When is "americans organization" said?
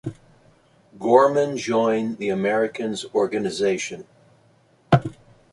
2.29-4.07